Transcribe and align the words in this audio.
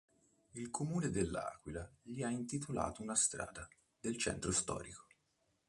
Il 0.55 0.71
comune 0.71 1.11
dell'Aquila 1.11 1.87
gli 2.01 2.23
ha 2.23 2.29
intitolato 2.31 3.03
una 3.03 3.13
strada 3.13 3.69
del 3.99 4.17
centro 4.17 4.51
storico. 4.51 5.05